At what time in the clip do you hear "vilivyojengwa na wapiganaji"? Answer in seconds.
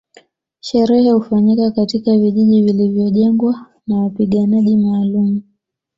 2.61-4.77